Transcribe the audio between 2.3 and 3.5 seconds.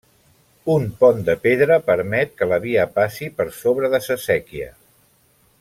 que la via passi per